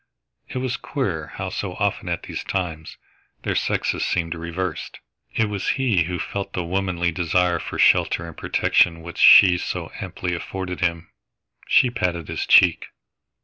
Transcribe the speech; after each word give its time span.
It 0.49 0.57
was 0.57 0.77
queer 0.77 1.27
how 1.35 1.49
so 1.49 1.73
often 1.75 2.09
at 2.09 2.23
these 2.23 2.43
times 2.43 2.97
their 3.43 3.53
sexes 3.53 4.03
seemed 4.03 4.33
reversed; 4.33 4.99
it 5.35 5.45
was 5.47 5.69
he 5.77 6.05
who 6.05 6.17
felt 6.17 6.53
that 6.53 6.63
womanly 6.63 7.11
desire 7.11 7.59
for 7.59 7.77
shelter 7.77 8.25
and 8.27 8.35
protection 8.35 9.03
which 9.03 9.19
she 9.19 9.59
so 9.59 9.91
amply 10.01 10.33
afforded 10.33 10.79
him. 10.79 11.11
She 11.67 11.91
patted 11.91 12.29
his 12.29 12.47
cheek. 12.47 12.87